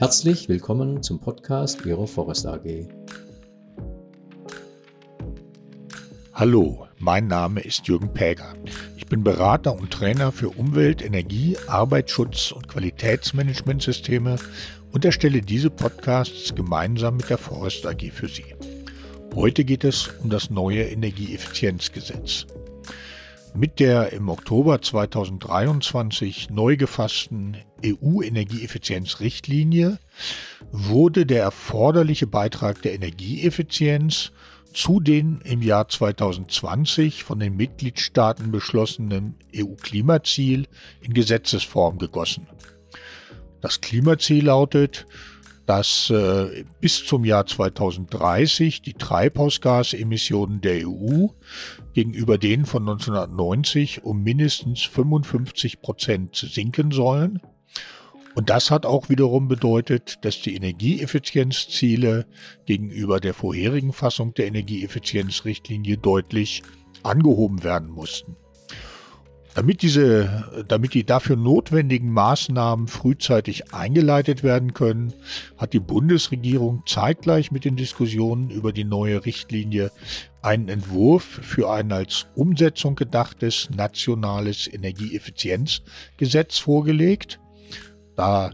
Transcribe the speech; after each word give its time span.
Herzlich 0.00 0.48
willkommen 0.48 1.02
zum 1.02 1.20
Podcast 1.20 1.84
Ihrer 1.84 2.06
Forest 2.06 2.46
AG. 2.46 2.88
Hallo, 6.32 6.88
mein 6.98 7.26
Name 7.26 7.60
ist 7.60 7.86
Jürgen 7.86 8.14
Päger. 8.14 8.54
Ich 8.96 9.04
bin 9.04 9.22
Berater 9.22 9.76
und 9.76 9.90
Trainer 9.90 10.32
für 10.32 10.48
Umwelt, 10.48 11.02
Energie, 11.02 11.58
Arbeitsschutz 11.66 12.50
und 12.50 12.66
Qualitätsmanagementsysteme 12.66 14.36
und 14.90 15.04
erstelle 15.04 15.42
diese 15.42 15.68
Podcasts 15.68 16.54
gemeinsam 16.54 17.18
mit 17.18 17.28
der 17.28 17.36
Forest 17.36 17.84
AG 17.84 18.10
für 18.10 18.28
Sie. 18.28 18.56
Heute 19.34 19.66
geht 19.66 19.84
es 19.84 20.08
um 20.22 20.30
das 20.30 20.48
neue 20.48 20.84
Energieeffizienzgesetz. 20.84 22.46
Mit 23.52 23.80
der 23.80 24.14
im 24.14 24.30
Oktober 24.30 24.80
2023 24.80 26.48
neu 26.48 26.78
gefassten 26.78 27.58
EU-Energieeffizienzrichtlinie 27.84 29.98
wurde 30.72 31.26
der 31.26 31.42
erforderliche 31.42 32.26
Beitrag 32.26 32.80
der 32.82 32.94
Energieeffizienz 32.94 34.32
zu 34.72 35.00
den 35.00 35.40
im 35.42 35.62
Jahr 35.62 35.88
2020 35.88 37.24
von 37.24 37.40
den 37.40 37.56
Mitgliedstaaten 37.56 38.52
beschlossenen 38.52 39.34
EU-Klimaziel 39.54 40.66
in 41.00 41.12
Gesetzesform 41.12 41.98
gegossen. 41.98 42.46
Das 43.60 43.80
Klimaziel 43.80 44.46
lautet, 44.46 45.06
dass 45.66 46.10
äh, 46.10 46.64
bis 46.80 47.06
zum 47.06 47.24
Jahr 47.24 47.46
2030 47.46 48.82
die 48.82 48.94
Treibhausgasemissionen 48.94 50.60
der 50.60 50.88
EU 50.88 51.26
gegenüber 51.92 52.38
denen 52.38 52.66
von 52.66 52.88
1990 52.88 54.02
um 54.02 54.22
mindestens 54.22 54.82
55 54.82 55.80
Prozent 55.80 56.34
sinken 56.34 56.90
sollen. 56.90 57.40
Und 58.34 58.48
das 58.48 58.70
hat 58.70 58.86
auch 58.86 59.08
wiederum 59.08 59.48
bedeutet, 59.48 60.24
dass 60.24 60.40
die 60.40 60.54
Energieeffizienzziele 60.54 62.26
gegenüber 62.66 63.20
der 63.20 63.34
vorherigen 63.34 63.92
Fassung 63.92 64.34
der 64.34 64.46
Energieeffizienzrichtlinie 64.46 65.98
deutlich 65.98 66.62
angehoben 67.02 67.64
werden 67.64 67.90
mussten. 67.90 68.36
Damit, 69.54 69.82
diese, 69.82 70.64
damit 70.68 70.94
die 70.94 71.04
dafür 71.04 71.34
notwendigen 71.34 72.12
Maßnahmen 72.12 72.86
frühzeitig 72.86 73.74
eingeleitet 73.74 74.44
werden 74.44 74.74
können, 74.74 75.12
hat 75.56 75.72
die 75.72 75.80
Bundesregierung 75.80 76.84
zeitgleich 76.86 77.50
mit 77.50 77.64
den 77.64 77.74
Diskussionen 77.74 78.50
über 78.50 78.72
die 78.72 78.84
neue 78.84 79.24
Richtlinie 79.26 79.90
einen 80.40 80.68
Entwurf 80.68 81.24
für 81.24 81.68
ein 81.68 81.90
als 81.90 82.28
Umsetzung 82.36 82.94
gedachtes 82.94 83.68
nationales 83.74 84.72
Energieeffizienzgesetz 84.72 86.58
vorgelegt. 86.58 87.40
Da 88.20 88.50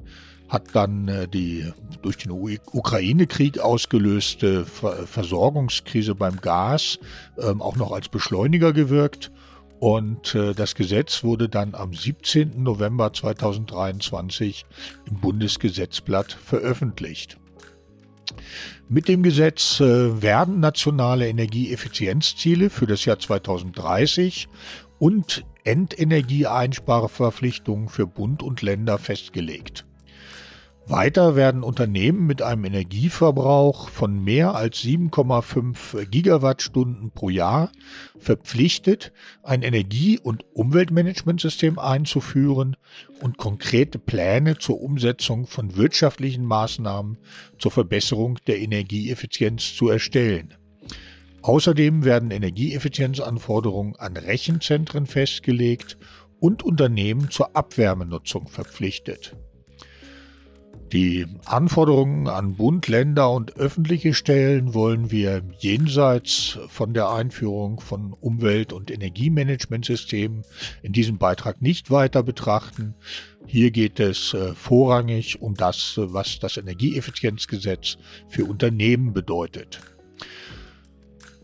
hat 0.49 0.77
dann 0.77 1.09
äh, 1.09 1.27
die 1.27 1.73
durch 2.01 2.19
den 2.19 2.31
Ukraine-Krieg 2.31 3.59
ausgelöste 3.59 4.65
Versorgungskrise 4.65 6.15
beim 6.15 6.41
Gas 6.41 7.01
ähm, 7.37 7.61
auch 7.61 7.75
noch 7.75 7.91
als 7.91 8.09
Beschleuniger 8.09 8.73
gewirkt 8.73 9.33
und 9.81 10.37
äh, 10.37 10.55
das 10.55 10.77
Gesetz 10.77 11.25
wurde 11.25 11.49
dann 11.49 11.75
am 11.75 11.93
17. 11.93 12.63
November 12.63 13.13
2023 13.13 14.67
im 15.11 15.21
Bundesgesetzblatt 15.21 16.31
veröffentlicht. 16.31 17.39
Mit 18.89 19.09
dem 19.09 19.25
Gesetz 19.25 19.81
äh, 19.81 20.23
werden 20.23 20.61
nationale 20.61 21.27
Energieeffizienzziele 21.27 22.71
für 22.71 22.87
das 22.87 23.05
Jahr 23.05 23.19
2030 23.19 24.47
und 25.01 25.45
Endenergieeinsparverpflichtungen 25.67 27.89
für 27.89 28.07
Bund 28.07 28.43
und 28.43 28.63
Länder 28.63 28.99
festgelegt. 28.99 29.85
Weiter 30.89 31.35
werden 31.35 31.65
Unternehmen 31.65 32.29
mit 32.29 32.43
einem 32.43 32.65
Energieverbrauch 32.65 33.89
von 33.89 34.23
mehr 34.23 34.55
als 34.55 34.85
7,5 34.85 36.05
Gigawattstunden 36.05 37.11
pro 37.11 37.29
Jahr 37.29 37.73
verpflichtet, 38.21 39.13
ein 39.43 39.63
Energie- 39.63 40.21
und 40.21 40.45
Umweltmanagementsystem 40.55 41.81
einzuführen 41.81 42.77
und 43.21 43.37
konkrete 43.37 43.99
Pläne 43.99 44.59
zur 44.59 44.81
Umsetzung 44.81 45.49
von 45.49 45.75
wirtschaftlichen 45.75 46.45
Maßnahmen 46.45 47.19
zur 47.59 47.73
Verbesserung 47.73 48.39
der 48.47 48.61
Energieeffizienz 48.61 49.75
zu 49.75 49.89
erstellen. 49.89 50.55
Außerdem 51.47 52.05
werden 52.05 52.33
Energieeffizienzanforderungen 52.33 53.95
an 53.95 54.17
Rechenzentren 54.17 55.07
festgelegt 55.07 55.97
und 56.41 56.65
Unternehmen 56.65 57.31
zur 57.31 57.55
Abwärmenutzung 57.55 58.49
verpflichtet. 58.49 59.37
Die 60.93 61.25
Anforderungen 61.45 62.27
an 62.27 62.57
Bund, 62.57 62.89
Länder 62.89 63.31
und 63.31 63.57
öffentliche 63.59 64.13
Stellen 64.13 64.75
wollen 64.75 65.13
wir 65.13 65.41
jenseits 65.61 66.59
von 66.69 66.95
der 66.95 67.11
Einführung 67.11 67.79
von 67.79 68.13
Umwelt- 68.13 68.73
und 68.73 68.91
Energiemanagementsystemen 68.91 70.43
in 70.83 70.93
diesem 70.93 71.19
Beitrag 71.19 71.63
nicht 71.63 71.93
weiter 71.93 72.25
betrachten. 72.25 72.97
Hier 73.47 73.71
geht 73.71 74.01
es 74.01 74.35
äh, 74.35 74.53
vorrangig 74.53 75.41
um 75.41 75.55
das, 75.55 75.95
was 75.97 76.41
das 76.41 76.57
Energieeffizienzgesetz 76.57 77.99
für 78.29 78.47
Unternehmen 78.47 79.13
bedeutet. 79.13 79.81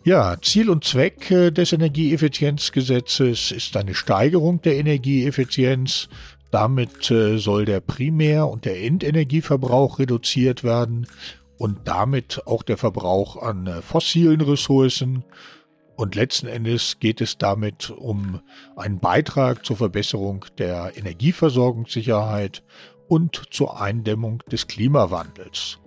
Ja, 0.04 0.36
Ziel 0.42 0.68
und 0.68 0.84
Zweck 0.84 1.30
äh, 1.30 1.50
des 1.50 1.72
Energieeffizienzgesetzes 1.72 3.52
ist 3.52 3.76
eine 3.76 3.94
Steigerung 3.94 4.60
der 4.60 4.76
Energieeffizienz 4.76 6.08
damit 6.52 7.10
äh, 7.10 7.38
soll 7.38 7.64
der 7.64 7.80
Primär- 7.80 8.46
und 8.46 8.66
der 8.66 8.80
Endenergieverbrauch 8.82 9.98
reduziert 9.98 10.62
werden 10.62 11.08
und 11.56 11.88
damit 11.88 12.46
auch 12.46 12.62
der 12.62 12.76
Verbrauch 12.76 13.42
an 13.42 13.66
äh, 13.66 13.82
fossilen 13.82 14.42
Ressourcen. 14.42 15.24
Und 15.96 16.14
letzten 16.14 16.46
Endes 16.46 16.98
geht 17.00 17.20
es 17.22 17.38
damit 17.38 17.90
um 17.90 18.40
einen 18.76 19.00
Beitrag 19.00 19.64
zur 19.64 19.78
Verbesserung 19.78 20.44
der 20.58 20.92
Energieversorgungssicherheit 20.94 22.62
und 23.08 23.42
zur 23.50 23.80
Eindämmung 23.80 24.42
des 24.50 24.66
Klimawandels. 24.66 25.78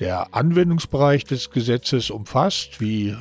Der 0.00 0.34
Anwendungsbereich 0.34 1.24
des 1.24 1.50
Gesetzes 1.50 2.10
umfasst, 2.10 2.80
wie 2.80 3.16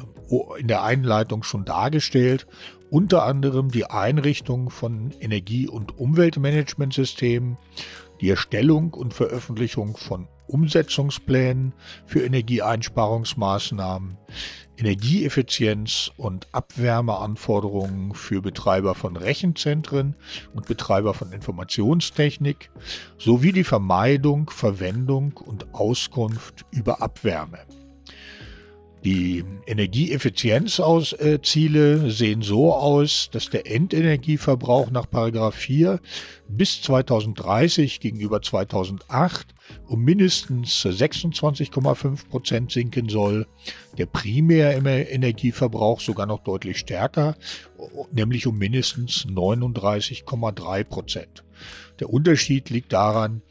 in 0.60 0.68
der 0.68 0.84
Einleitung 0.84 1.44
schon 1.44 1.66
dargestellt, 1.66 2.46
unter 2.90 3.24
anderem 3.24 3.70
die 3.70 3.86
Einrichtung 3.86 4.70
von 4.70 5.12
Energie- 5.20 5.68
und 5.68 5.98
Umweltmanagementsystemen, 5.98 7.58
die 8.22 8.30
Erstellung 8.30 8.94
und 8.94 9.14
Veröffentlichung 9.14 9.98
von 9.98 10.28
Umsetzungsplänen 10.48 11.74
für 12.06 12.24
Energieeinsparungsmaßnahmen, 12.24 14.18
Energieeffizienz 14.78 16.12
und 16.18 16.48
Abwärmeanforderungen 16.52 18.14
für 18.14 18.42
Betreiber 18.42 18.96
von 18.96 19.18
Rechenzentren 19.18 20.16
und 20.54 20.68
Betreiber 20.68 21.14
von 21.14 21.32
Informationstechnik 21.32 22.70
sowie 23.18 23.52
die 23.52 23.64
Vermeidung, 23.64 24.50
Verwendung 24.50 25.34
und 25.34 25.74
Auskunft 25.74 26.66
über 26.72 27.02
Abwärme. 27.02 27.60
Die 29.04 29.44
Energieeffizienzziele 29.68 32.10
sehen 32.12 32.42
so 32.42 32.74
aus, 32.74 33.30
dass 33.32 33.50
der 33.50 33.72
Endenergieverbrauch 33.72 34.92
nach 34.92 35.06
4 35.54 36.00
bis 36.50 36.82
2030 36.82 38.00
gegenüber 38.00 38.42
2008 38.42 39.54
um 39.88 40.04
mindestens 40.04 40.86
26,5 40.86 42.28
Prozent 42.30 42.72
sinken 42.72 43.10
soll. 43.10 43.48
Der 43.98 44.06
Primärenergieverbrauch 44.06 46.00
sogar 46.02 46.26
noch 46.26 46.44
deutlich 46.44 46.78
stärker, 46.78 47.36
nämlich 48.12 48.48
um 48.48 48.58
mindestens 48.58 49.26
39,3 49.26 50.84
Prozent. 50.84 51.44
Der 52.00 52.10
Unterschied 52.12 52.70
liegt 52.70 52.94
daran, 52.94 53.42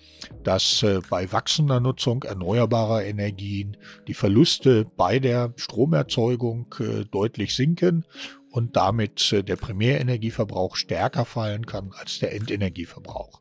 dass 0.44 0.82
äh, 0.82 1.00
bei 1.10 1.30
wachsender 1.32 1.80
Nutzung 1.80 2.22
erneuerbarer 2.22 3.04
Energien 3.04 3.76
die 4.06 4.14
Verluste 4.14 4.86
bei 4.96 5.18
der 5.18 5.52
Stromerzeugung 5.56 6.74
äh, 6.78 7.04
deutlich 7.04 7.54
sinken 7.54 8.04
und 8.50 8.76
damit 8.76 9.32
äh, 9.32 9.42
der 9.42 9.56
Primärenergieverbrauch 9.56 10.76
stärker 10.76 11.24
fallen 11.24 11.66
kann 11.66 11.90
als 11.92 12.20
der 12.20 12.34
Endenergieverbrauch. 12.34 13.40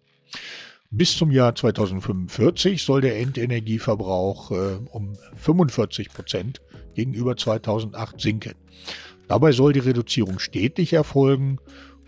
Bis 0.91 1.17
zum 1.17 1.31
Jahr 1.31 1.55
2045 1.55 2.83
soll 2.83 3.01
der 3.01 3.19
Endenergieverbrauch 3.19 4.51
um 4.91 5.13
45 5.35 6.09
Prozent 6.09 6.61
gegenüber 6.93 7.35
2008 7.35 8.21
sinken. 8.21 8.53
Dabei 9.27 9.51
soll 9.51 9.73
die 9.73 9.79
Reduzierung 9.79 10.39
stetig 10.39 10.93
erfolgen 10.93 11.59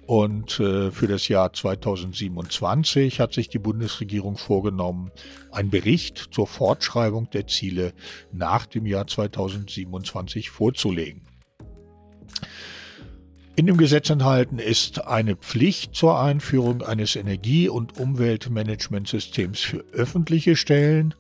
und 0.08 0.60
äh, 0.62 0.90
für 0.90 1.08
das 1.08 1.28
Jahr 1.28 1.52
2027 1.52 3.20
hat 3.20 3.34
sich 3.34 3.50
die 3.50 3.60
Bundesregierung 3.60 4.38
vorgenommen, 4.38 5.12
einen 5.52 5.70
Bericht 5.70 6.30
zur 6.32 6.48
Fortschreibung 6.48 7.30
der 7.32 7.48
Ziele 7.48 7.94
nach 8.32 8.66
dem 8.68 8.86
Jahr 8.86 9.06
2027 9.06 10.50
vorzulegen. 10.50 11.24
In 13.60 13.66
dem 13.66 13.78
Gesetz 13.78 14.12
enthalten 14.12 14.60
ist 14.60 15.08
eine 15.08 15.36
Pflicht 15.36 15.96
zur 15.96 16.20
Einführung 16.22 16.84
eines 16.84 17.16
Energie- 17.16 17.70
und 17.70 18.00
Umweltmanagementsystems 18.00 19.62
für 19.62 19.84
öffentliche 19.94 20.56
Stellen. 20.56 21.16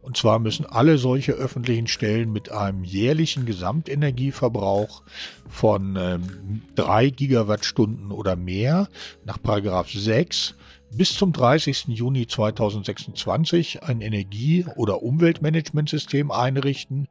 Und 0.00 0.16
zwar 0.16 0.38
müssen 0.38 0.66
alle 0.66 0.98
solche 0.98 1.32
öffentlichen 1.32 1.88
Stellen 1.88 2.32
mit 2.32 2.52
einem 2.52 2.84
jährlichen 2.84 3.44
Gesamtenergieverbrauch 3.44 5.02
von 5.48 5.96
ähm, 5.96 6.62
3 6.76 7.10
Gigawattstunden 7.10 8.12
oder 8.12 8.36
mehr 8.36 8.88
nach 9.24 9.42
Paragraph 9.42 9.90
6 9.90 10.54
bis 10.92 11.14
zum 11.16 11.32
30. 11.32 11.86
Juni 11.88 12.28
2026 12.28 13.82
ein 13.82 14.00
Energie- 14.00 14.64
oder 14.76 15.02
Umweltmanagementsystem 15.02 16.30
einrichten, 16.30 17.08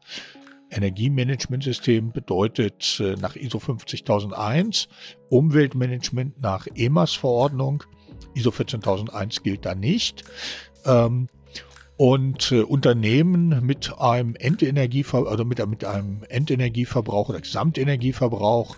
Energiemanagementsystem 0.71 2.11
bedeutet 2.11 2.99
äh, 2.99 3.15
nach 3.15 3.35
ISO 3.35 3.59
50001, 3.59 4.87
Umweltmanagement 5.29 6.41
nach 6.41 6.67
EMAS-Verordnung. 6.75 7.83
ISO 8.33 8.51
14001 8.51 9.43
gilt 9.43 9.65
da 9.65 9.75
nicht. 9.75 10.23
Ähm, 10.85 11.27
und 11.97 12.53
äh, 12.53 12.61
Unternehmen 12.61 13.65
mit 13.65 13.99
einem 13.99 14.35
Endenergieverbrauch, 14.35 15.31
also 15.31 15.43
mit, 15.43 15.65
mit, 15.67 15.83
einem 15.83 16.23
Endenergieverbrauch 16.29 17.27
oder 17.27 17.41
Gesamtenergieverbrauch 17.41 18.77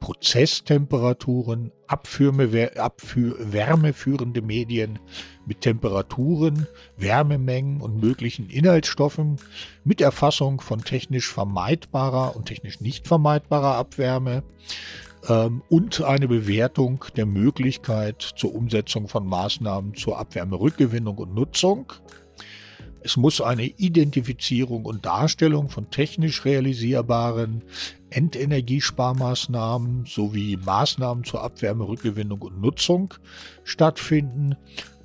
Prozesstemperaturen, 0.00 1.72
Abführme, 1.86 2.70
Abführ, 2.76 3.36
wärmeführende 3.38 4.42
Medien 4.42 4.98
mit 5.46 5.62
Temperaturen, 5.62 6.66
Wärmemengen 6.96 7.80
und 7.80 8.00
möglichen 8.00 8.48
Inhaltsstoffen 8.48 9.36
mit 9.84 10.00
Erfassung 10.00 10.60
von 10.60 10.82
technisch 10.82 11.32
vermeidbarer 11.32 12.36
und 12.36 12.46
technisch 12.46 12.80
nicht 12.80 13.08
vermeidbarer 13.08 13.76
Abwärme 13.76 14.42
ähm, 15.28 15.62
und 15.68 16.02
eine 16.02 16.28
Bewertung 16.28 17.04
der 17.16 17.26
Möglichkeit 17.26 18.22
zur 18.22 18.54
Umsetzung 18.54 19.08
von 19.08 19.26
Maßnahmen 19.26 19.94
zur 19.94 20.18
Abwärmerückgewinnung 20.18 21.18
und 21.18 21.34
Nutzung 21.34 21.92
es 23.06 23.16
muss 23.16 23.40
eine 23.40 23.66
Identifizierung 23.66 24.84
und 24.84 25.06
Darstellung 25.06 25.68
von 25.68 25.90
technisch 25.90 26.44
realisierbaren 26.44 27.62
Endenergiesparmaßnahmen 28.10 30.06
sowie 30.06 30.56
Maßnahmen 30.56 31.22
zur 31.22 31.44
Abwärmerückgewinnung 31.44 32.42
und 32.42 32.60
Nutzung 32.60 33.14
stattfinden 33.62 34.56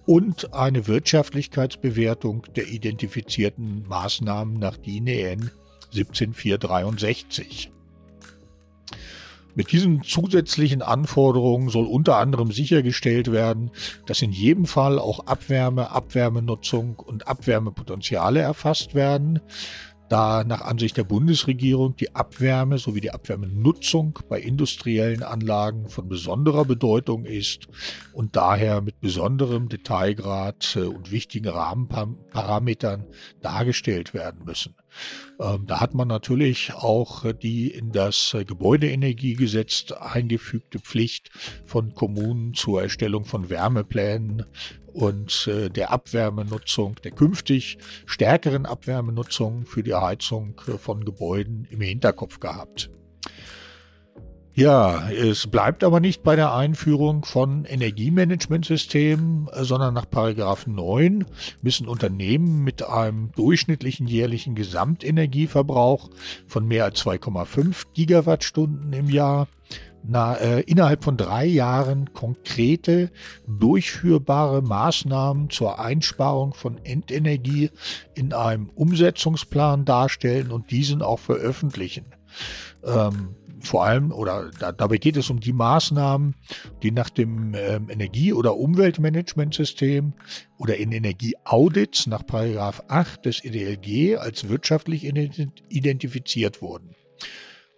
und 0.07 0.51
eine 0.51 0.87
Wirtschaftlichkeitsbewertung 0.87 2.47
der 2.55 2.69
identifizierten 2.69 3.87
Maßnahmen 3.87 4.57
nach 4.57 4.77
DIN 4.77 5.05
EN 5.05 5.51
17463. 5.91 7.71
Mit 9.55 9.71
diesen 9.71 10.03
zusätzlichen 10.03 10.81
Anforderungen 10.81 11.69
soll 11.69 11.85
unter 11.85 12.17
anderem 12.17 12.51
sichergestellt 12.51 13.31
werden, 13.31 13.71
dass 14.05 14.21
in 14.21 14.31
jedem 14.31 14.65
Fall 14.65 14.99
auch 14.99 15.27
Abwärme, 15.27 15.91
Abwärmenutzung 15.91 16.95
und 16.95 17.27
Abwärmepotenziale 17.27 18.39
erfasst 18.39 18.95
werden, 18.95 19.39
da 20.11 20.43
nach 20.43 20.59
Ansicht 20.59 20.97
der 20.97 21.05
Bundesregierung 21.05 21.95
die 21.95 22.13
Abwärme 22.15 22.77
sowie 22.77 22.99
die 22.99 23.11
Abwärmenutzung 23.11 24.19
bei 24.27 24.41
industriellen 24.41 25.23
Anlagen 25.23 25.87
von 25.87 26.09
besonderer 26.09 26.65
Bedeutung 26.65 27.23
ist 27.23 27.69
und 28.11 28.35
daher 28.35 28.81
mit 28.81 28.99
besonderem 28.99 29.69
Detailgrad 29.69 30.75
äh, 30.75 30.81
und 30.81 31.11
wichtigen 31.11 31.47
Rahmenparametern 31.47 33.05
dargestellt 33.41 34.13
werden 34.13 34.43
müssen. 34.43 34.75
Ähm, 35.39 35.65
da 35.67 35.79
hat 35.79 35.93
man 35.93 36.07
natürlich 36.07 36.73
auch 36.73 37.31
die 37.33 37.69
in 37.69 37.91
das 37.91 38.35
Gebäudeenergiegesetz 38.47 39.91
eingefügte 39.91 40.79
Pflicht 40.79 41.31
von 41.65 41.93
Kommunen 41.95 42.53
zur 42.53 42.81
Erstellung 42.81 43.25
von 43.25 43.49
Wärmeplänen 43.49 44.45
und 44.93 45.47
äh, 45.47 45.69
der 45.69 45.91
Abwärmenutzung, 45.91 46.95
der 47.03 47.11
künftig 47.11 47.77
stärkeren 48.05 48.65
Abwärmenutzung 48.65 49.65
für 49.65 49.83
die 49.83 49.93
Heizung 49.93 50.59
äh, 50.67 50.77
von 50.77 51.05
Gebäuden 51.05 51.67
im 51.69 51.81
Hinterkopf 51.81 52.39
gehabt. 52.39 52.89
Ja, 54.53 55.09
es 55.09 55.47
bleibt 55.47 55.81
aber 55.81 56.01
nicht 56.01 56.23
bei 56.23 56.35
der 56.35 56.53
Einführung 56.53 57.23
von 57.23 57.63
Energiemanagementsystemen, 57.63 59.47
sondern 59.53 59.93
nach 59.93 60.09
Paragraph 60.09 60.67
9 60.67 61.25
müssen 61.61 61.87
Unternehmen 61.87 62.61
mit 62.61 62.83
einem 62.83 63.31
durchschnittlichen 63.31 64.07
jährlichen 64.07 64.53
Gesamtenergieverbrauch 64.55 66.09
von 66.47 66.67
mehr 66.67 66.83
als 66.83 67.01
2,5 67.05 67.85
Gigawattstunden 67.93 68.91
im 68.91 69.09
Jahr 69.09 69.47
na, 70.03 70.35
äh, 70.35 70.61
innerhalb 70.61 71.03
von 71.03 71.15
drei 71.15 71.45
Jahren 71.45 72.11
konkrete, 72.13 73.11
durchführbare 73.47 74.61
Maßnahmen 74.61 75.49
zur 75.49 75.79
Einsparung 75.79 76.53
von 76.53 76.83
Endenergie 76.83 77.69
in 78.15 78.33
einem 78.33 78.69
Umsetzungsplan 78.69 79.85
darstellen 79.85 80.51
und 80.51 80.71
diesen 80.71 81.01
auch 81.01 81.19
veröffentlichen. 81.19 82.05
Ähm, 82.83 83.35
vor 83.61 83.85
allem, 83.85 84.11
oder 84.11 84.51
da, 84.59 84.71
dabei 84.71 84.97
geht 84.97 85.17
es 85.17 85.29
um 85.29 85.39
die 85.39 85.53
Maßnahmen, 85.53 86.35
die 86.83 86.91
nach 86.91 87.09
dem 87.09 87.53
ähm, 87.55 87.89
Energie- 87.89 88.33
oder 88.33 88.57
Umweltmanagementsystem 88.57 90.13
oder 90.57 90.77
in 90.77 90.91
Energieaudits 90.91 92.07
nach 92.07 92.23
8 92.27 93.25
des 93.25 93.43
EDLG 93.43 94.17
als 94.17 94.49
wirtschaftlich 94.49 95.05
identifiziert 95.05 96.61
wurden. 96.61 96.95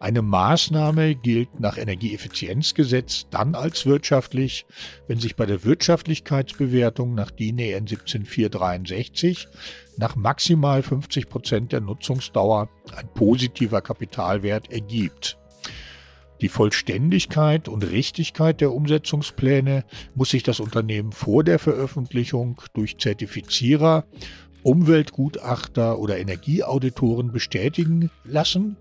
Eine 0.04 0.22
Maßnahme 0.22 1.16
gilt 1.16 1.62
nach 1.62 1.78
Energieeffizienzgesetz 1.78 3.28
dann 3.30 3.56
als 3.56 3.86
wirtschaftlich, 3.86 4.66
wenn 5.08 5.18
sich 5.18 5.38
bei 5.38 5.46
der 5.46 5.64
Wirtschaftlichkeitsbewertung 5.64 7.16
nach 7.16 7.32
DIN 7.32 7.58
EN 7.58 7.88
17463 7.88 9.48
nach 9.96 10.18
maximal 10.18 10.84
50 10.84 11.30
Prozent 11.30 11.72
der 11.72 11.80
Nutzungsdauer 11.80 12.68
ein 12.98 13.08
positiver 13.14 13.82
Kapitalwert 13.82 14.70
ergibt. 14.74 15.38
Die 16.42 16.50
Vollständigkeit 16.50 17.70
und 17.70 17.84
Richtigkeit 17.84 18.60
der 18.60 18.74
Umsetzungspläne 18.74 19.86
muss 20.16 20.32
sich 20.32 20.44
das 20.44 20.60
Unternehmen 20.60 21.12
vor 21.12 21.44
der 21.44 21.60
Veröffentlichung 21.60 22.62
durch 22.74 22.98
Zertifizierer, 22.98 24.06
Umweltgutachter 24.64 26.00
oder 26.00 26.18
Energieauditoren 26.18 27.32
bestätigen 27.32 28.10
lassen 28.24 28.78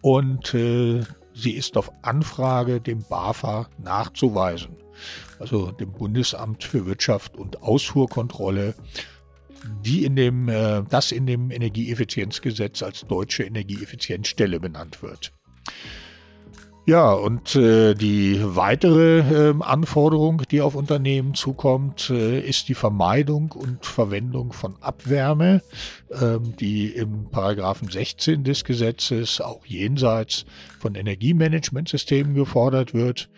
und 0.00 0.52
äh, 0.54 1.02
sie 1.34 1.52
ist 1.52 1.76
auf 1.76 1.90
Anfrage 2.02 2.80
dem 2.80 3.02
BAFA 3.08 3.68
nachzuweisen, 3.78 4.76
also 5.38 5.70
dem 5.70 5.92
Bundesamt 5.92 6.64
für 6.64 6.84
Wirtschaft 6.84 7.36
und 7.36 7.62
Ausfuhrkontrolle, 7.62 8.74
die 9.84 10.04
in 10.04 10.16
dem, 10.16 10.48
äh, 10.48 10.82
das 10.90 11.10
in 11.10 11.26
dem 11.26 11.50
Energieeffizienzgesetz 11.50 12.82
als 12.82 13.06
deutsche 13.06 13.44
Energieeffizienzstelle 13.44 14.60
benannt 14.60 15.02
wird. 15.02 15.32
Ja, 16.86 17.12
und 17.14 17.56
äh, 17.56 17.94
die 17.94 18.38
weitere 18.42 19.20
äh, 19.20 19.54
Anforderung, 19.60 20.42
die 20.50 20.60
auf 20.60 20.74
Unternehmen 20.74 21.32
zukommt, 21.32 22.10
äh, 22.10 22.40
ist 22.40 22.68
die 22.68 22.74
Vermeidung 22.74 23.52
und 23.52 23.86
Verwendung 23.86 24.52
von 24.52 24.76
Abwärme, 24.82 25.62
ähm, 26.10 26.54
die 26.60 26.88
im 26.88 27.30
Paragraphen 27.30 27.88
16 27.88 28.44
des 28.44 28.64
Gesetzes 28.64 29.40
auch 29.40 29.64
jenseits 29.64 30.44
von 30.78 30.94
Energiemanagementsystemen 30.94 32.34
gefordert 32.34 32.92
wird. 32.92 33.30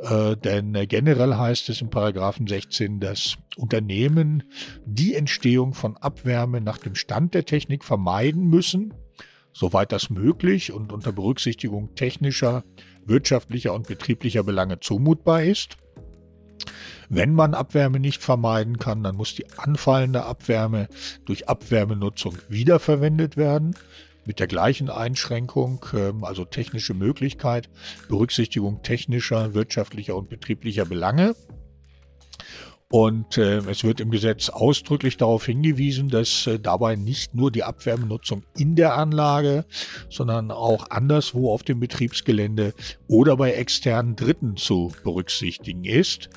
Äh, 0.00 0.36
denn 0.36 0.74
generell 0.86 1.36
heißt 1.36 1.70
es 1.70 1.80
im 1.80 1.88
Paragraphen 1.88 2.46
16, 2.46 3.00
dass 3.00 3.36
Unternehmen 3.56 4.42
die 4.84 5.14
Entstehung 5.14 5.72
von 5.72 5.96
Abwärme 5.96 6.60
nach 6.60 6.76
dem 6.76 6.94
Stand 6.94 7.32
der 7.32 7.46
Technik 7.46 7.82
vermeiden 7.82 8.46
müssen, 8.50 8.92
soweit 9.54 9.90
das 9.90 10.10
möglich 10.10 10.72
und 10.72 10.92
unter 10.92 11.12
Berücksichtigung 11.12 11.94
technischer, 11.94 12.62
wirtschaftlicher 13.06 13.74
und 13.74 13.86
betrieblicher 13.86 14.42
Belange 14.42 14.80
zumutbar 14.80 15.42
ist. 15.42 15.76
Wenn 17.08 17.34
man 17.34 17.54
Abwärme 17.54 17.98
nicht 17.98 18.22
vermeiden 18.22 18.78
kann, 18.78 19.02
dann 19.02 19.16
muss 19.16 19.34
die 19.34 19.50
anfallende 19.56 20.24
Abwärme 20.24 20.88
durch 21.24 21.48
Abwärmenutzung 21.48 22.38
wiederverwendet 22.48 23.36
werden, 23.36 23.74
mit 24.24 24.38
der 24.38 24.46
gleichen 24.46 24.90
Einschränkung, 24.90 25.84
ähm, 25.92 26.22
also 26.22 26.44
technische 26.44 26.94
Möglichkeit, 26.94 27.68
Berücksichtigung 28.08 28.82
technischer, 28.82 29.54
wirtschaftlicher 29.54 30.14
und 30.14 30.28
betrieblicher 30.28 30.84
Belange. 30.84 31.34
Und 32.92 33.38
äh, 33.38 33.58
es 33.58 33.84
wird 33.84 34.00
im 34.00 34.10
Gesetz 34.10 34.48
ausdrücklich 34.48 35.16
darauf 35.16 35.46
hingewiesen, 35.46 36.08
dass 36.08 36.48
äh, 36.48 36.58
dabei 36.58 36.96
nicht 36.96 37.36
nur 37.36 37.52
die 37.52 37.62
Abwärmenutzung 37.62 38.42
in 38.56 38.74
der 38.74 38.96
Anlage, 38.96 39.64
sondern 40.08 40.50
auch 40.50 40.90
anderswo 40.90 41.54
auf 41.54 41.62
dem 41.62 41.78
Betriebsgelände 41.78 42.74
oder 43.06 43.36
bei 43.36 43.52
externen 43.52 44.16
Dritten 44.16 44.56
zu 44.56 44.92
berücksichtigen 45.04 45.84
ist. 45.84 46.30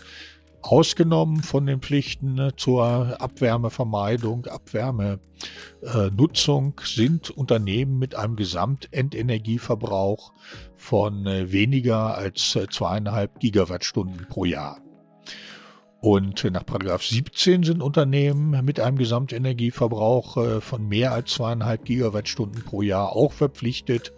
Ausgenommen 0.62 1.42
von 1.42 1.66
den 1.66 1.82
Pflichten 1.82 2.38
äh, 2.38 2.52
zur 2.56 3.20
Abwärmevermeidung, 3.20 4.46
Abwärmenutzung 4.46 6.76
äh, 6.78 6.86
sind 6.86 7.32
Unternehmen 7.32 7.98
mit 7.98 8.14
einem 8.14 8.36
Gesamtendenergieverbrauch 8.36 10.34
von 10.78 11.26
äh, 11.26 11.52
weniger 11.52 12.16
als 12.16 12.56
äh, 12.56 12.68
zweieinhalb 12.70 13.40
Gigawattstunden 13.40 14.28
pro 14.30 14.46
Jahr. 14.46 14.83
Und 16.04 16.44
nach 16.52 16.66
Paragraph 16.66 17.06
17 17.06 17.64
sind 17.64 17.82
Unternehmen 17.82 18.66
mit 18.66 18.82
einem 18.82 18.98
Gesamtenergieverbrauch 18.98 20.36
äh, 20.36 20.60
von 20.60 20.86
mehr 20.86 21.14
als 21.14 21.32
zweieinhalb 21.32 21.86
Gigawattstunden 21.86 22.62
pro 22.62 22.82
Jahr 22.82 23.16
auch 23.16 23.32
verpflichtet, 23.32 24.12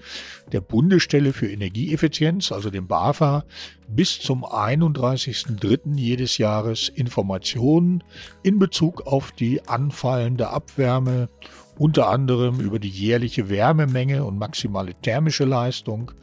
der 0.51 0.61
Bundesstelle 0.61 1.31
für 1.31 1.47
Energieeffizienz, 1.47 2.51
also 2.51 2.71
dem 2.71 2.87
BAFA, 2.87 3.45
bis 3.87 4.19
zum 4.19 4.43
31.03. 4.43 5.95
jedes 5.95 6.39
Jahres 6.39 6.89
Informationen 6.89 8.03
in 8.41 8.57
Bezug 8.57 9.05
auf 9.05 9.31
die 9.31 9.67
anfallende 9.67 10.49
Abwärme, 10.49 11.29
unter 11.77 12.09
anderem 12.09 12.61
über 12.61 12.79
die 12.79 12.89
jährliche 12.89 13.47
Wärmemenge 13.47 14.23
und 14.23 14.39
maximale 14.39 14.95
thermische 15.03 15.45
Leistung, 15.45 16.13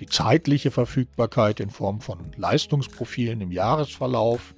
die 0.00 0.06
zeitliche 0.06 0.72
Verfügbarkeit 0.72 1.60
in 1.60 1.70
Form 1.70 2.00
von 2.00 2.32
Leistungsprofilen 2.36 3.40
im 3.40 3.52
Jahresverlauf, 3.52 4.52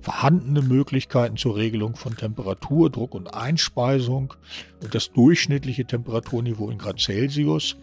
vorhandene 0.00 0.62
Möglichkeiten 0.62 1.36
zur 1.36 1.56
Regelung 1.56 1.96
von 1.96 2.16
Temperatur, 2.16 2.88
Druck 2.90 3.14
und 3.14 3.34
Einspeisung 3.34 4.32
und 4.82 4.94
das 4.94 5.12
durchschnittliche 5.12 5.84
Temperaturniveau 5.84 6.70
in 6.70 6.78
Grad 6.78 6.98
Celsius 7.00 7.76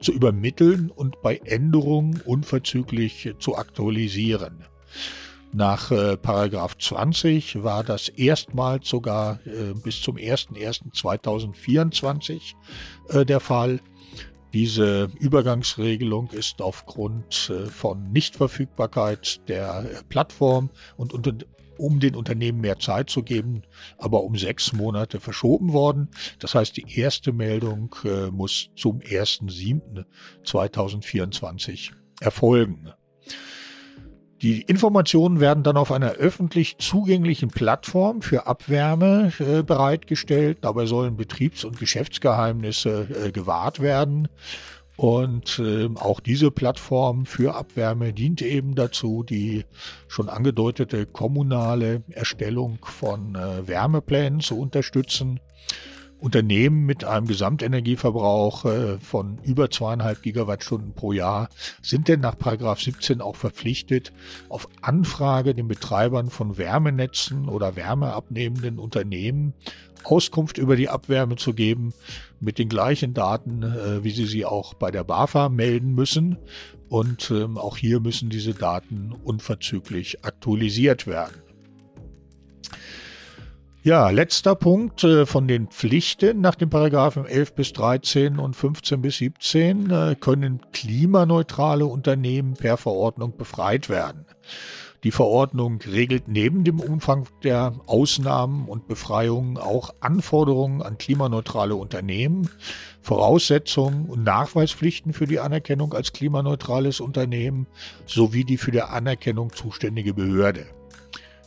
zu 0.00 0.12
übermitteln 0.12 0.90
und 0.90 1.20
bei 1.22 1.40
Änderungen 1.44 2.20
unverzüglich 2.20 3.34
zu 3.38 3.56
aktualisieren. 3.56 4.64
Nach 5.52 5.90
äh, 5.92 6.16
Paragraph 6.16 6.76
20 6.78 7.62
war 7.62 7.84
das 7.84 8.08
erstmals 8.08 8.88
sogar 8.88 9.38
äh, 9.46 9.74
bis 9.74 10.02
zum 10.02 10.16
01.01.2024 10.16 12.54
äh, 13.10 13.24
der 13.24 13.38
Fall. 13.38 13.80
Diese 14.52 15.10
Übergangsregelung 15.20 16.30
ist 16.30 16.60
aufgrund 16.60 17.50
äh, 17.50 17.66
von 17.66 18.10
Nichtverfügbarkeit 18.10 19.48
der 19.48 20.02
Plattform 20.08 20.70
und 20.96 21.12
um 21.78 22.00
den 22.00 22.16
Unternehmen 22.16 22.60
mehr 22.60 22.78
Zeit 22.78 23.08
zu 23.10 23.22
geben, 23.22 23.62
aber 23.98 24.22
um 24.22 24.36
sechs 24.36 24.72
Monate 24.72 25.20
verschoben 25.20 25.72
worden. 25.72 26.08
Das 26.38 26.54
heißt, 26.54 26.76
die 26.76 26.98
erste 26.98 27.32
Meldung 27.32 27.94
äh, 28.04 28.30
muss 28.30 28.70
zum 28.76 29.00
1.7.2024 29.00 31.90
erfolgen. 32.20 32.90
Die 34.42 34.60
Informationen 34.60 35.40
werden 35.40 35.64
dann 35.64 35.78
auf 35.78 35.90
einer 35.90 36.12
öffentlich 36.12 36.76
zugänglichen 36.78 37.48
Plattform 37.48 38.20
für 38.20 38.46
Abwärme 38.46 39.32
äh, 39.38 39.62
bereitgestellt. 39.62 40.58
Dabei 40.60 40.84
sollen 40.84 41.16
Betriebs- 41.16 41.64
und 41.64 41.78
Geschäftsgeheimnisse 41.78 43.26
äh, 43.26 43.32
gewahrt 43.32 43.80
werden. 43.80 44.28
Und 44.96 45.58
äh, 45.58 45.88
auch 45.96 46.20
diese 46.20 46.50
Plattform 46.50 47.26
für 47.26 47.56
Abwärme 47.56 48.12
dient 48.12 48.42
eben 48.42 48.74
dazu, 48.76 49.24
die 49.24 49.64
schon 50.06 50.28
angedeutete 50.28 51.06
kommunale 51.06 52.04
Erstellung 52.10 52.78
von 52.82 53.34
äh, 53.34 53.66
Wärmeplänen 53.66 54.40
zu 54.40 54.58
unterstützen. 54.58 55.40
Unternehmen 56.24 56.86
mit 56.86 57.04
einem 57.04 57.26
Gesamtenergieverbrauch 57.26 58.64
äh, 58.64 58.98
von 58.98 59.38
über 59.44 59.70
zweieinhalb 59.70 60.22
Gigawattstunden 60.22 60.94
pro 60.94 61.12
Jahr 61.12 61.50
sind 61.82 62.08
denn 62.08 62.20
nach 62.20 62.38
Paragraph 62.38 62.80
17 62.80 63.20
auch 63.20 63.36
verpflichtet, 63.36 64.10
auf 64.48 64.66
Anfrage 64.80 65.54
den 65.54 65.68
Betreibern 65.68 66.30
von 66.30 66.56
Wärmenetzen 66.56 67.48
oder 67.48 67.76
wärmeabnehmenden 67.76 68.78
Unternehmen 68.78 69.52
Auskunft 70.02 70.58
über 70.58 70.76
die 70.76 70.88
Abwärme 70.88 71.36
zu 71.36 71.52
geben, 71.52 71.92
mit 72.40 72.58
den 72.58 72.68
gleichen 72.68 73.14
Daten, 73.14 73.62
äh, 73.62 74.02
wie 74.02 74.10
sie 74.10 74.26
sie 74.26 74.44
auch 74.44 74.74
bei 74.74 74.90
der 74.90 75.04
BAFA 75.04 75.48
melden 75.50 75.94
müssen. 75.94 76.38
Und 76.88 77.30
ähm, 77.30 77.58
auch 77.58 77.76
hier 77.76 78.00
müssen 78.00 78.30
diese 78.30 78.54
Daten 78.54 79.12
unverzüglich 79.24 80.24
aktualisiert 80.24 81.06
werden. 81.06 81.43
Ja, 83.84 84.08
letzter 84.08 84.54
Punkt 84.54 85.04
äh, 85.04 85.26
von 85.26 85.46
den 85.46 85.66
Pflichten 85.68 86.40
nach 86.40 86.54
den 86.54 86.70
Paragraphen 86.70 87.26
11 87.26 87.52
bis 87.52 87.74
13 87.74 88.38
und 88.38 88.56
15 88.56 89.02
bis 89.02 89.18
17 89.18 89.90
äh, 89.90 90.16
können 90.18 90.62
klimaneutrale 90.72 91.84
Unternehmen 91.84 92.54
per 92.54 92.78
Verordnung 92.78 93.36
befreit 93.36 93.90
werden. 93.90 94.24
Die 95.02 95.10
Verordnung 95.10 95.80
regelt 95.82 96.28
neben 96.28 96.64
dem 96.64 96.80
Umfang 96.80 97.28
der 97.42 97.74
Ausnahmen 97.84 98.68
und 98.68 98.88
Befreiungen 98.88 99.58
auch 99.58 99.90
Anforderungen 100.00 100.80
an 100.80 100.96
klimaneutrale 100.96 101.76
Unternehmen, 101.76 102.48
Voraussetzungen 103.02 104.06
und 104.06 104.24
Nachweispflichten 104.24 105.12
für 105.12 105.26
die 105.26 105.40
Anerkennung 105.40 105.92
als 105.92 106.14
klimaneutrales 106.14 107.00
Unternehmen 107.00 107.66
sowie 108.06 108.44
die 108.44 108.56
für 108.56 108.70
die 108.70 108.80
Anerkennung 108.80 109.52
zuständige 109.52 110.14
Behörde. 110.14 110.64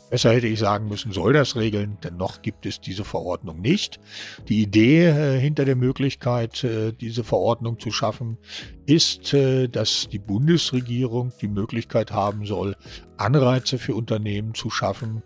Besser 0.10 0.32
hätte 0.32 0.48
ich 0.48 0.60
sagen 0.60 0.88
müssen, 0.88 1.12
soll 1.12 1.34
das 1.34 1.58
regeln, 1.58 1.98
denn 2.02 2.16
noch 2.16 2.42
gibt 2.42 2.66
es 2.66 2.80
diese 2.80 3.04
Verordnung 3.04 3.60
nicht. 3.60 4.00
Die 4.48 4.62
Idee 4.62 5.08
äh, 5.08 5.40
hinter 5.40 5.66
der 5.66 5.76
Möglichkeit, 5.76 6.64
äh, 6.64 6.94
diese 6.94 7.26
Verordnung 7.26 7.78
zu 7.78 7.92
schaffen, 7.92 8.38
ist, 8.86 9.34
äh, 9.34 9.68
dass 9.68 10.08
die 10.10 10.20
Bundesregierung 10.20 11.34
die 11.42 11.50
Möglichkeit 11.50 12.12
haben 12.12 12.46
soll, 12.46 12.78
Anreize 13.18 13.78
für 13.78 13.96
Unternehmen 13.96 14.54
zu 14.54 14.70
schaffen, 14.70 15.24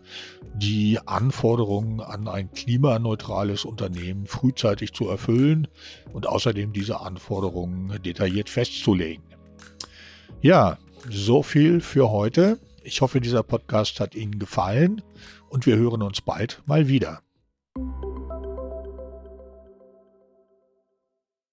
die 0.56 0.98
Anforderungen 1.06 2.02
an 2.02 2.28
ein 2.28 2.52
klimaneutrales 2.52 3.66
Unternehmen 3.66 4.26
frühzeitig 4.26 4.94
zu 4.94 5.08
erfüllen 5.08 5.68
und 6.12 6.26
außerdem 6.28 6.74
diese 6.74 7.02
Anforderungen 7.02 8.02
detailliert 8.02 8.50
festzulegen. 8.50 9.24
Ja, 10.42 10.80
so 11.08 11.44
viel 11.44 11.82
für 11.82 12.10
heute. 12.10 12.58
Ich 12.84 13.02
hoffe, 13.02 13.22
dieser 13.22 13.44
Podcast 13.44 14.00
hat 14.00 14.16
Ihnen 14.16 14.40
gefallen 14.40 15.04
und 15.50 15.66
wir 15.66 15.78
hören 15.78 16.02
uns 16.02 16.22
bald 16.22 16.64
mal 16.66 16.88
wieder. 16.88 17.22